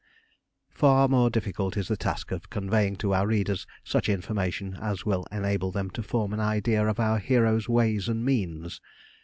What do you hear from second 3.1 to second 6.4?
our readers such information as will enable them to form an